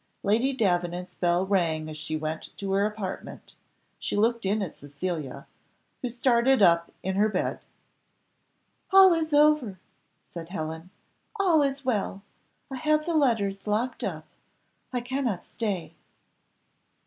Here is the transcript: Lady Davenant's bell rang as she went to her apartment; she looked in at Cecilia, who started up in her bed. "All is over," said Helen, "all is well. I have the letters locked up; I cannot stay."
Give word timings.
Lady 0.23 0.51
Davenant's 0.51 1.13
bell 1.13 1.45
rang 1.45 1.87
as 1.87 1.95
she 1.95 2.17
went 2.17 2.57
to 2.57 2.71
her 2.71 2.87
apartment; 2.87 3.53
she 3.99 4.15
looked 4.15 4.47
in 4.47 4.63
at 4.63 4.75
Cecilia, 4.75 5.45
who 6.01 6.09
started 6.09 6.59
up 6.63 6.91
in 7.03 7.13
her 7.17 7.29
bed. 7.29 7.59
"All 8.89 9.13
is 9.13 9.31
over," 9.31 9.77
said 10.25 10.49
Helen, 10.49 10.89
"all 11.35 11.61
is 11.61 11.85
well. 11.85 12.23
I 12.71 12.77
have 12.77 13.05
the 13.05 13.13
letters 13.13 13.67
locked 13.67 14.03
up; 14.03 14.25
I 14.91 15.01
cannot 15.01 15.45
stay." 15.45 15.93